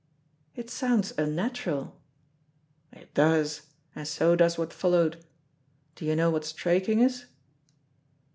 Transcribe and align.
"It 0.55 0.71
sounds 0.71 1.13
unnatural." 1.15 2.01
"It 2.91 3.13
does, 3.13 3.67
and 3.95 4.07
so 4.07 4.35
does 4.35 4.57
what 4.57 4.73
followed. 4.73 5.23
Do 5.93 6.05
you 6.05 6.15
know 6.15 6.31
what 6.31 6.43
straiking 6.43 7.01
is?" 7.01 7.27